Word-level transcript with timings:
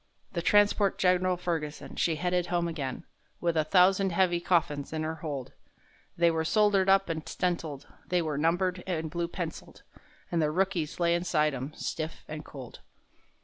The 0.31 0.41
transport 0.41 0.97
Gen'ral 0.97 1.37
Ferguson, 1.37 1.95
she 1.95 2.15
headed 2.15 2.47
home 2.47 2.67
again, 2.67 3.05
With 3.39 3.55
a 3.55 3.63
thousand 3.63 4.13
heavy 4.13 4.39
coffins 4.39 4.91
in 4.91 5.03
her 5.03 5.13
hold; 5.17 5.53
They 6.17 6.31
were 6.31 6.43
soldered 6.43 6.89
up 6.89 7.07
and 7.07 7.29
stenciled, 7.29 7.85
they 8.07 8.23
were 8.23 8.35
numbered 8.35 8.83
and 8.87 9.11
blue 9.11 9.27
penciled,— 9.27 9.83
And 10.31 10.41
the 10.41 10.49
rookies 10.49 10.99
lay 10.99 11.13
inside 11.13 11.53
'em 11.53 11.73
stiff 11.75 12.25
and 12.27 12.43
cold. 12.43 12.79